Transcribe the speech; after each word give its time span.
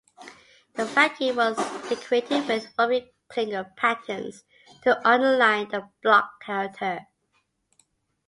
The 0.73 0.87
facade 0.87 1.35
was 1.35 1.55
decorated 1.87 2.47
with 2.47 2.73
rhombic 2.79 3.13
clinker 3.27 3.71
patterns 3.77 4.43
to 4.81 4.99
underline 5.07 5.69
the 5.69 5.89
block 6.01 6.41
character. 6.41 7.05